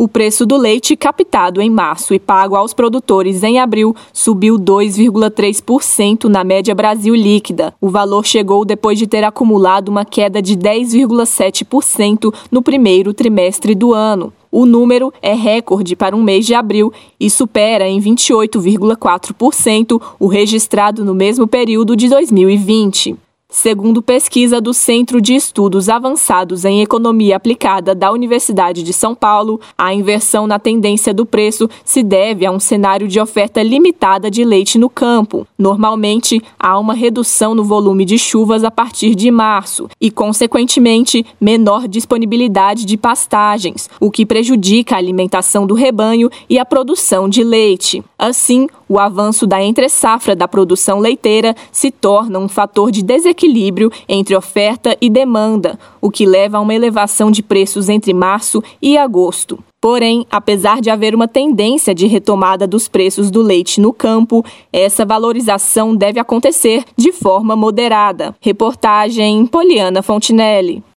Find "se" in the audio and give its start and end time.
31.84-32.00, 51.72-51.90